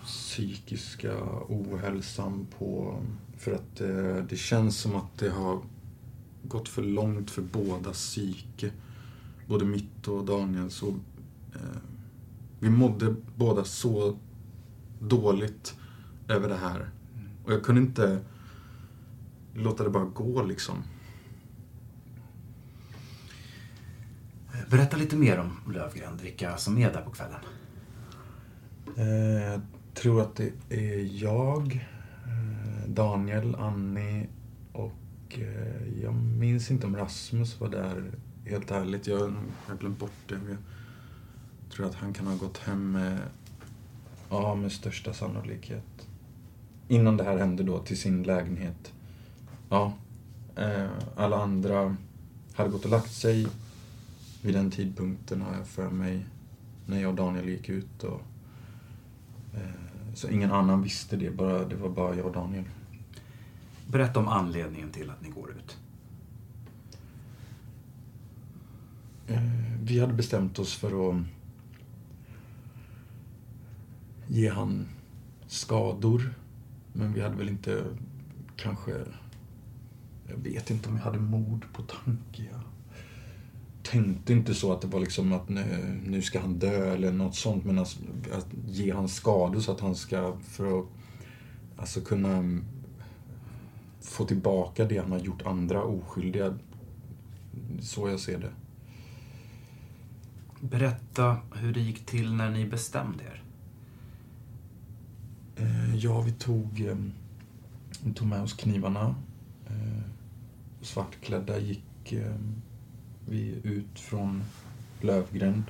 [0.05, 1.15] psykiska
[1.49, 2.99] ohälsan på...
[3.39, 5.61] För att eh, det känns som att det har
[6.43, 8.71] gått för långt för båda psyke.
[9.47, 10.83] Både mitt och Daniels.
[10.83, 10.95] Och,
[11.55, 11.79] eh,
[12.61, 14.17] vi mådde båda så
[15.01, 15.75] dåligt
[16.29, 16.91] över det här.
[17.45, 18.19] Och jag kunde inte
[19.55, 20.83] låta det bara gå liksom.
[24.71, 27.41] Berätta lite mer om Lövgren, vilka som är där på kvällen.
[28.97, 29.61] Eh,
[29.97, 31.87] Jag tror att det är jag,
[32.27, 34.27] eh, Daniel, Annie
[34.73, 34.93] och
[35.39, 38.11] eh, jag minns inte om Rasmus var där,
[38.45, 39.07] helt ärligt.
[39.07, 39.35] Jag jag
[39.67, 40.35] har glömt bort det.
[40.49, 43.19] Jag tror att han kan ha gått hem med,
[44.31, 46.09] ja, med största sannolikhet.
[46.89, 48.93] Innan det här hände då, till sin lägenhet.
[49.69, 49.93] Ja.
[50.57, 51.97] Eh, Alla andra
[52.55, 53.47] hade gått och lagt sig
[54.43, 56.27] vid den tidpunkten har jag för mig,
[56.87, 58.03] när jag och Daniel gick ut.
[58.05, 58.21] Och,
[59.55, 62.65] eh, så ingen annan visste det, bara, det var bara jag och Daniel.
[63.87, 65.77] Berätta om anledningen till att ni går ut.
[69.27, 69.43] Eh,
[69.83, 71.17] Vi hade bestämt oss för att
[74.29, 74.89] ge han
[75.47, 76.35] skador.
[76.93, 77.85] Men vi hade väl inte
[78.57, 78.93] kanske...
[80.29, 82.43] Jag vet inte om jag hade mod på tanke.
[82.43, 82.61] Jag
[83.83, 87.35] tänkte inte så att det var liksom att nu, nu ska han dö eller något
[87.35, 87.65] sånt.
[87.65, 87.99] Men alltså,
[88.33, 90.87] att ge han skador så att han ska för att
[91.77, 92.61] alltså kunna
[94.01, 96.59] få tillbaka det han har gjort andra oskyldiga.
[97.81, 98.53] Så jag ser det.
[100.61, 103.46] Berätta hur det gick till när ni bestämde er.
[105.99, 107.13] Ja, vi tog, ehm,
[108.05, 109.15] vi tog med oss knivarna.
[109.67, 110.03] Eh,
[110.81, 112.63] svartklädda gick ehm,
[113.29, 114.43] vi ut från
[115.01, 115.63] Lövgränd.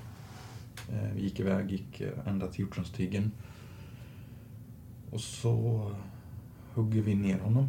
[0.88, 3.32] Eh, vi gick iväg, gick eh, ända till Hjortronstigen.
[5.10, 5.90] Och så
[6.74, 7.68] hugger vi ner honom.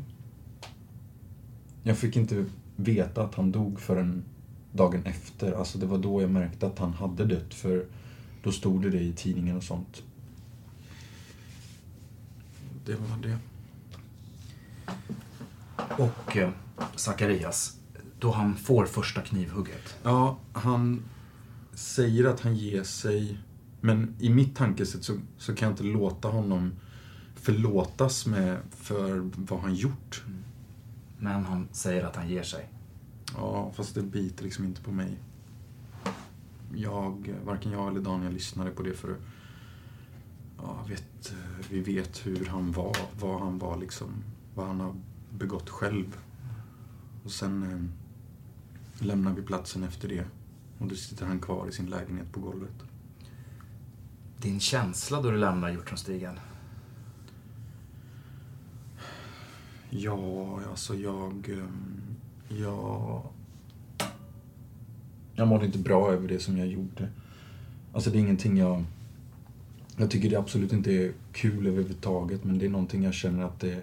[1.84, 4.24] Jag fick inte veta att han dog förrän
[4.72, 5.52] dagen efter.
[5.52, 7.86] Alltså det var då jag märkte att han hade dött för
[8.44, 10.04] då stod det det i tidningen och sånt.
[12.88, 13.38] Det var det.
[16.04, 16.50] Och eh,
[16.96, 17.78] Zacharias,
[18.20, 19.98] då han får första knivhugget.
[20.04, 21.04] Ja, han
[21.74, 23.40] säger att han ger sig.
[23.82, 26.72] Men i mitt tankesätt så, så kan jag inte låta honom
[27.36, 30.24] förlåtas med för vad han gjort.
[31.18, 32.70] Men han säger att han ger sig.
[33.36, 35.18] Ja, fast det biter liksom inte på mig.
[36.76, 39.16] Jag, varken jag eller Daniel lyssnade på det för
[40.58, 41.34] ja, vet,
[41.70, 44.24] vi vet hur han var, vad han var liksom,
[44.56, 44.96] vad han har
[45.38, 46.18] begått själv.
[47.24, 50.26] Och sen eh, lämnar vi platsen efter det.
[50.80, 52.84] Och då sitter han kvar i sin lägenhet på golvet.
[54.42, 56.40] Din känsla då du lämnar Hjortronstigen?
[59.90, 61.50] Ja, alltså jag...
[61.50, 62.02] ehm,
[62.50, 63.24] Jag...
[65.36, 67.10] Jag mådde inte bra över det som jag gjorde.
[67.94, 68.86] Alltså det är ingenting jag...
[70.00, 73.60] Jag tycker det absolut inte är kul överhuvudtaget men det är någonting jag känner att
[73.60, 73.82] det...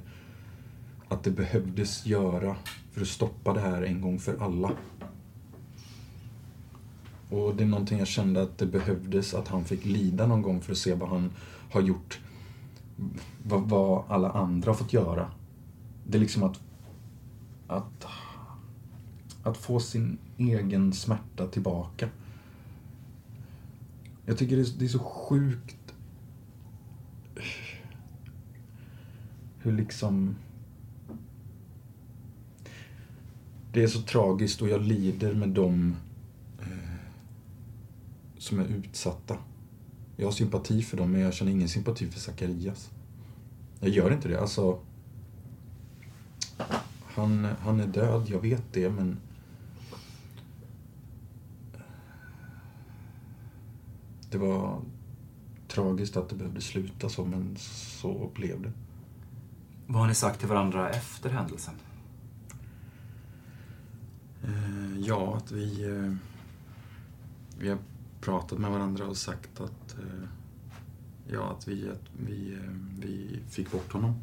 [1.08, 2.56] Att det behövdes göra
[2.92, 4.72] för att stoppa det här en gång för alla.
[7.30, 10.60] Och det är någonting jag kände att det behövdes att han fick lida någon gång
[10.60, 11.30] för att se vad han
[11.70, 12.20] har gjort.
[13.42, 15.30] Vad, vad alla andra har fått göra.
[16.06, 16.60] Det är liksom att,
[17.66, 18.06] att,
[19.42, 22.08] att få sin egen smärta tillbaka.
[24.26, 25.84] Jag tycker det är, det är så sjukt
[29.59, 30.37] hur liksom...
[33.72, 35.97] Det är så tragiskt och jag lider med dem
[36.61, 36.95] eh,
[38.39, 39.37] som är utsatta.
[40.16, 42.91] Jag har sympati för dem, men jag känner ingen sympati för Zacharias.
[43.80, 44.41] Jag gör inte det.
[44.41, 44.78] Alltså...
[47.05, 49.16] Han, han är död, jag vet det, men...
[54.30, 54.80] Det var
[55.75, 58.72] tragiskt att det behövde sluta så, men så blev det.
[59.87, 61.75] Vad har ni sagt till varandra efter händelsen?
[64.45, 65.85] Eh, ja, att vi...
[65.85, 66.14] Eh,
[67.59, 67.79] vi har
[68.20, 69.99] pratat med varandra och sagt att...
[69.99, 70.29] Eh,
[71.33, 74.14] ja, att vi, att vi, eh, vi fick bort honom.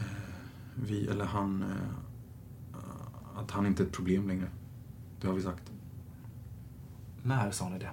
[0.00, 0.06] Eh,
[0.74, 1.62] vi, eller han...
[1.62, 1.96] Eh,
[3.36, 4.50] att han inte är ett problem längre.
[5.20, 5.72] Det har vi sagt.
[7.22, 7.90] När sa ni det?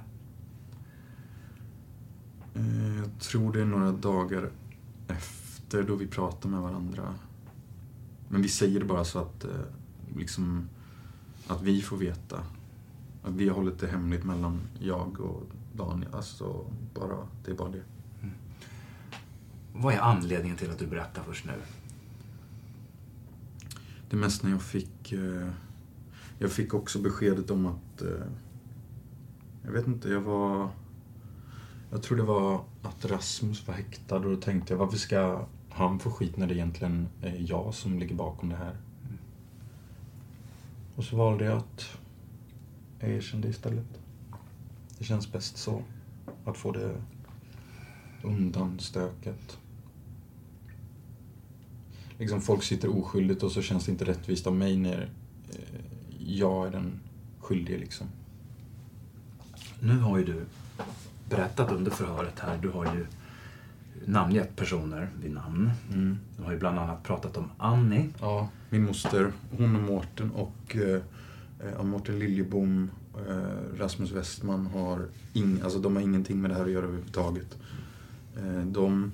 [2.53, 4.49] Eh, Jag tror det är några dagar
[5.07, 7.15] efter då vi pratar med varandra.
[8.29, 9.51] Men vi säger det bara så att, eh,
[10.15, 10.69] liksom,
[11.47, 12.43] att vi får veta.
[13.23, 15.43] Att vi har hållit det hemligt mellan jag och
[15.75, 16.13] Daniel.
[16.13, 17.83] Alltså, bara, det är bara det.
[19.73, 21.53] Vad är anledningen till att du berättar först nu?
[24.09, 25.11] Det mest när jag fick...
[25.11, 25.49] Eh,
[26.39, 28.03] jag fick också beskedet om att...
[29.65, 30.69] Jag vet inte, jag var...
[31.93, 35.99] Jag tror det var att Rasmus var häktad och då tänkte jag varför ska han
[35.99, 38.77] få skit när det egentligen är jag som ligger bakom det här?
[40.95, 41.97] Och så valde jag att
[42.99, 43.85] jag erkände istället.
[44.97, 45.81] Det känns bäst så.
[46.45, 47.01] Att få det
[48.23, 49.59] undanstökat.
[52.17, 55.09] Liksom folk sitter oskyldigt och så känns det inte rättvist av mig när
[55.49, 55.81] eh,
[56.19, 56.99] jag är den
[57.39, 58.07] skyldige liksom.
[59.79, 60.45] Nu har ju du
[61.35, 63.05] berättat under förhöret här, du har ju
[64.05, 65.71] namngett personer vid namn.
[65.93, 66.17] Mm.
[66.37, 68.09] Du har ju bland annat pratat om Annie.
[68.19, 71.01] Ja, min moster, hon och Mårten och eh,
[71.59, 72.89] eh, Mårten Liljebom,
[73.27, 77.57] eh, Rasmus Westman har, ing, alltså de har ingenting med det här att göra överhuvudtaget.
[78.37, 79.11] Eh, de,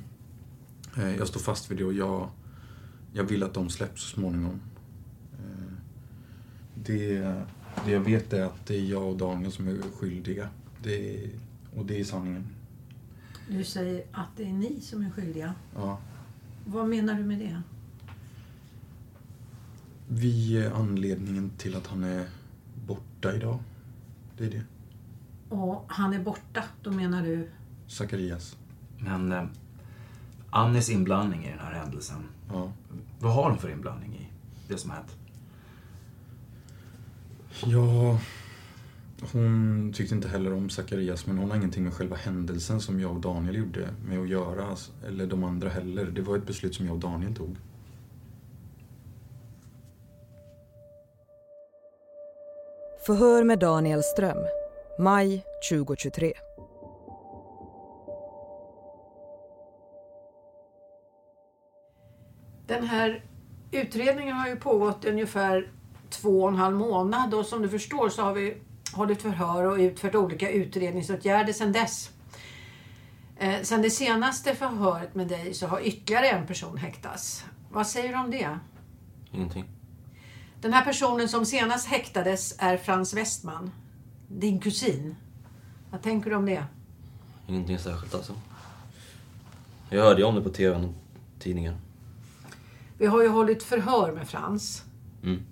[0.98, 2.30] eh, jag står fast vid det och jag,
[3.14, 4.60] jag vill att de släpps så småningom.
[5.34, 5.74] Eh,
[6.76, 7.20] det,
[7.86, 10.50] det jag vet är att det är jag och Daniel som är skyldiga.
[10.84, 11.30] Det,
[11.76, 12.48] och det är sanningen.
[13.50, 15.54] Du säger att det är ni som är skyldiga.
[15.76, 16.00] Ja.
[16.66, 17.62] Vad menar du med det?
[20.08, 22.28] Vi är anledningen till att han är
[22.88, 23.60] borta idag.
[24.38, 24.64] Det är det.
[25.56, 27.50] Och han är borta, då menar du?
[27.88, 28.58] Zacharias.
[28.98, 29.46] Men eh,
[30.50, 32.24] Annies inblandning i den här händelsen.
[32.50, 32.72] Ja.
[33.20, 34.28] Vad har hon för inblandning i
[34.68, 35.16] det som har hänt?
[37.66, 38.20] Ja,
[39.22, 43.12] hon tyckte inte heller om Zacharias men hon har ingenting med själva händelsen som jag
[43.12, 44.66] och Daniel gjorde med att göra.
[44.66, 46.06] alltså, Eller de andra heller.
[46.06, 47.56] Det var ett beslut som jag och Daniel tog.
[53.06, 54.38] Förhör med Daniel Ström,
[55.00, 56.34] maj 2023.
[62.68, 63.26] Den här
[63.72, 65.72] utredningen har ju pågått ungefär
[66.10, 68.58] två och en halv månad och som du förstår så har vi
[68.94, 72.10] hållit förhör och utfört olika utredningsåtgärder sedan dess.
[73.38, 77.46] Eh, sen det senaste förhöret med dig så har ytterligare en person häktats.
[77.72, 78.60] Vad säger du om det?
[79.32, 79.66] Ingenting.
[80.62, 83.72] Den här personen som senast häktades är Frans Westman,
[84.28, 85.16] din kusin.
[85.92, 86.64] Vad tänker du om det?
[87.48, 88.34] Ingenting särskilt alltså.
[89.90, 90.94] Jag hörde ju om det på TV och
[91.40, 91.76] tidningen.
[92.98, 94.84] Vi har ju hållit förhör med Frans.
[95.24, 95.44] Mm.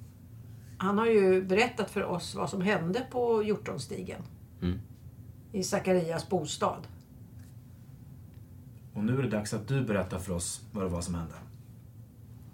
[0.77, 4.21] Han har ju berättat för oss vad som hände på Hjortonstigen.
[4.61, 4.79] Mm.
[5.51, 6.87] I Zacharias bostad.
[8.93, 11.33] Och nu är det dags att du berättar för oss vad det var som hände.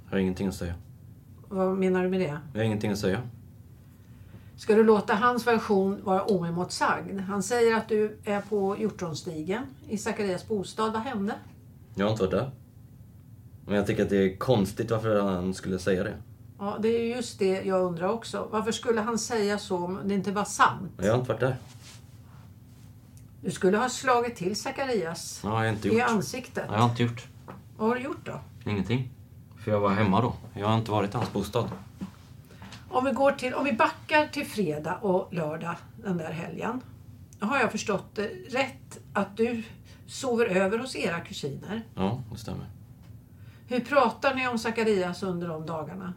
[0.06, 0.76] Jag har ingenting att säga.
[1.48, 2.40] Vad menar du med det?
[2.54, 3.22] Jag har ingenting att säga.
[4.56, 7.20] Ska du låta hans version vara oemotsagd?
[7.20, 10.94] Han säger att du är på Hjortonstigen i Zacharias bostad.
[10.94, 11.36] Vad hände?
[11.96, 12.52] Jag har inte varit där.
[13.66, 16.16] Men jag tycker att det är konstigt varför han skulle säga det.
[16.64, 18.48] Ja, det är ju just det jag undrar också.
[18.52, 20.92] Varför skulle han säga så om det inte var sant?
[20.98, 21.56] Jag har inte varit där.
[23.42, 26.10] Du skulle ha slagit till Zacharias Ja, jag har inte i gjort.
[26.10, 26.66] ansiktet.
[26.72, 27.28] Jag har inte gjort.
[27.78, 28.40] Vad har du gjort då?
[28.72, 29.10] Ingenting.
[29.64, 30.34] För jag var hemma då.
[30.54, 31.70] Jag har inte varit i hans bostad.
[32.90, 36.82] Om vi, går till, om vi backar till fredag och lördag den där helgen.
[37.40, 39.64] Har jag förstått det rätt att du
[40.08, 41.84] sover över hos era kusiner.
[41.96, 42.66] Ja, det stämmer.
[43.68, 46.14] Hur pratar ni om Zacharias under de dagarna?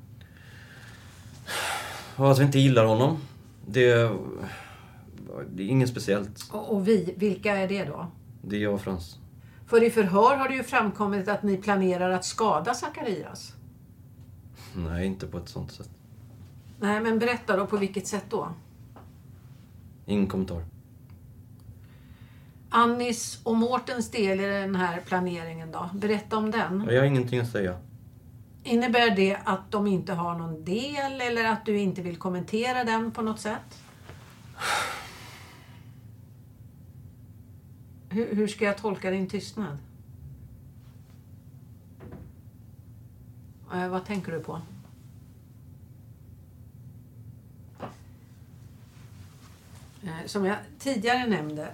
[2.16, 3.18] Och att vi inte gillar honom.
[3.66, 4.10] Det...
[5.50, 6.48] Det är inget speciellt.
[6.52, 8.06] Och, och vi, vilka är det då?
[8.42, 9.18] Det är jag och Frans.
[9.66, 13.52] För i förhör har det ju framkommit att ni planerar att skada Zacharias.
[14.74, 15.90] Nej, inte på ett sånt sätt.
[16.80, 18.48] Nej, men berätta då på vilket sätt då?
[20.06, 20.64] Ingen kommentar.
[22.68, 25.90] Annis och Mårtens del i den här planeringen då?
[25.94, 26.86] Berätta om den.
[26.90, 27.76] Jag har ingenting att säga.
[28.66, 33.12] Innebär det att de inte har någon del eller att du inte vill kommentera den
[33.12, 33.82] på något sätt?
[38.08, 39.78] Hur, hur ska jag tolka din tystnad?
[43.74, 44.60] Eh, vad tänker du på?
[50.02, 51.68] Eh, Som jag tidigare nämnde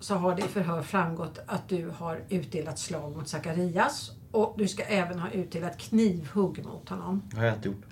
[0.00, 4.68] så har det i förhör framgått att du har utdelat slag mot Zacharias och du
[4.68, 7.22] ska även ha utdelat knivhugg mot honom.
[7.30, 7.84] Det har jag inte gjort.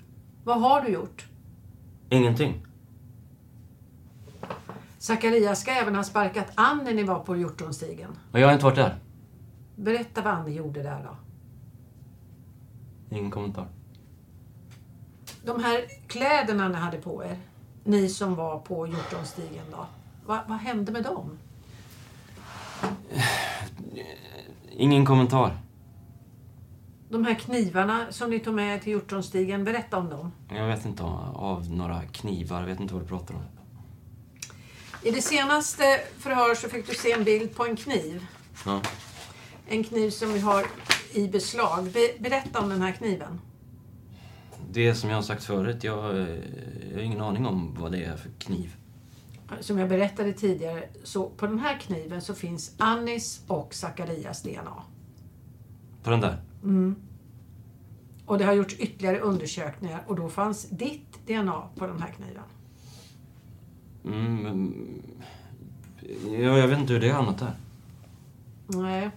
[0.43, 1.27] Vad har du gjort?
[2.09, 2.65] Ingenting.
[4.97, 8.11] Zacharias ska även ha sparkat Ann när ni var på Hjortronstigen.
[8.31, 8.99] Och jag har inte varit där.
[9.75, 11.15] Berätta vad Annie gjorde där då.
[13.15, 13.67] Ingen kommentar.
[15.45, 17.37] De här kläderna ni hade på er,
[17.83, 19.85] ni som var på Hjortronstigen då.
[20.25, 21.37] Va, vad hände med dem?
[24.71, 25.57] Ingen kommentar.
[27.09, 30.31] De här knivarna som ni tog med till Hjortronstigen, berätta om dem.
[30.49, 32.59] Jag vet inte av, av några knivar.
[32.59, 33.41] Jag vet inte vad du pratar om.
[35.03, 35.83] I det senaste
[36.17, 38.25] förhör så fick du se en bild på en kniv.
[38.65, 38.81] Ja.
[39.67, 40.65] En kniv som vi har
[41.13, 41.91] i beslag.
[41.93, 43.41] Be, berätta om den här kniven.
[44.71, 45.83] Det är som jag har sagt förut.
[45.83, 45.97] Jag,
[46.89, 48.75] jag har ingen aning om vad det är för kniv.
[49.59, 54.83] Som jag berättade tidigare, så på den här kniven så finns Annis och Zacharias DNA.
[56.03, 56.41] På den där?
[56.63, 56.95] Mm.
[58.25, 62.43] Och det har gjorts ytterligare undersökningar och då fanns ditt DNA på den här kniven.
[64.05, 64.73] Mm, men...
[66.25, 67.53] ja, jag vet inte hur det har hamnat där.
[68.67, 69.09] Nej,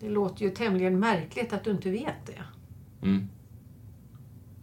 [0.00, 2.42] det låter ju tämligen märkligt att du inte vet det.
[3.02, 3.28] Mm.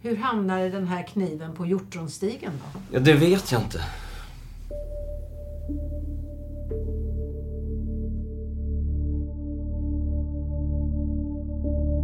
[0.00, 2.80] Hur hamnade den här kniven på Hjortronstigen då?
[2.92, 3.84] Ja, det vet jag inte.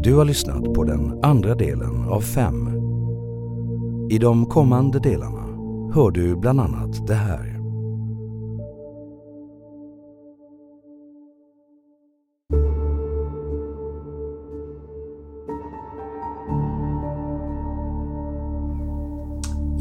[0.05, 2.69] Du har lyssnat på den andra delen av fem.
[4.11, 5.45] I de kommande delarna
[5.95, 7.47] hör du bland annat det här.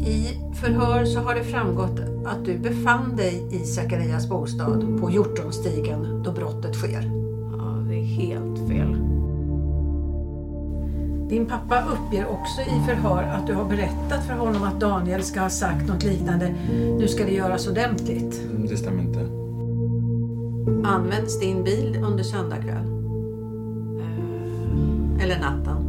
[0.06, 6.22] I förhör så har det framgått att du befann dig i Zacharias bostad på Hjortronstigen
[6.22, 7.10] då brottet sker.
[7.58, 8.53] Ja, det är helt.
[11.34, 15.40] Din pappa uppger också i förhör att du har berättat för honom att Daniel ska
[15.40, 16.54] ha sagt något liknande.
[16.98, 18.40] Nu ska det göras ordentligt.
[18.50, 19.20] Mm, Det stämmer inte.
[20.88, 22.86] Används din bil under söndag kväll?
[24.00, 25.83] Eh, Eller natten?